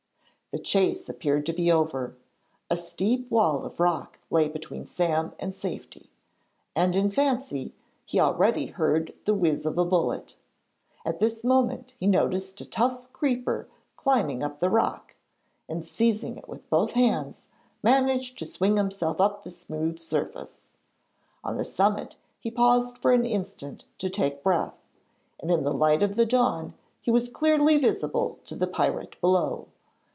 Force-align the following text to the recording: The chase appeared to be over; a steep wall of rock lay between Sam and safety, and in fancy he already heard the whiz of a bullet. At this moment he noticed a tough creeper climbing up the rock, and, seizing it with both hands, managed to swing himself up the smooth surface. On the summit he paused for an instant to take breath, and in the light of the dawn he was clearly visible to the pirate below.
The 0.53 0.59
chase 0.59 1.07
appeared 1.07 1.45
to 1.45 1.53
be 1.53 1.71
over; 1.71 2.17
a 2.69 2.75
steep 2.75 3.31
wall 3.31 3.63
of 3.63 3.79
rock 3.79 4.19
lay 4.29 4.49
between 4.49 4.85
Sam 4.85 5.31
and 5.39 5.55
safety, 5.55 6.09
and 6.75 6.93
in 6.93 7.09
fancy 7.09 7.73
he 8.05 8.19
already 8.19 8.65
heard 8.65 9.13
the 9.23 9.33
whiz 9.33 9.65
of 9.65 9.77
a 9.77 9.85
bullet. 9.85 10.35
At 11.05 11.21
this 11.21 11.45
moment 11.45 11.93
he 12.01 12.05
noticed 12.05 12.59
a 12.59 12.65
tough 12.65 13.07
creeper 13.13 13.69
climbing 13.95 14.43
up 14.43 14.59
the 14.59 14.69
rock, 14.69 15.15
and, 15.69 15.85
seizing 15.85 16.35
it 16.37 16.49
with 16.49 16.69
both 16.69 16.91
hands, 16.91 17.47
managed 17.81 18.37
to 18.39 18.45
swing 18.45 18.75
himself 18.75 19.21
up 19.21 19.45
the 19.45 19.51
smooth 19.51 19.99
surface. 19.99 20.63
On 21.45 21.55
the 21.55 21.63
summit 21.63 22.17
he 22.41 22.51
paused 22.51 22.97
for 22.97 23.13
an 23.13 23.25
instant 23.25 23.85
to 23.99 24.09
take 24.09 24.43
breath, 24.43 24.75
and 25.39 25.49
in 25.49 25.63
the 25.63 25.71
light 25.71 26.03
of 26.03 26.17
the 26.17 26.25
dawn 26.25 26.73
he 26.99 27.09
was 27.09 27.29
clearly 27.29 27.77
visible 27.77 28.37
to 28.45 28.55
the 28.57 28.67
pirate 28.67 29.15
below. 29.21 29.67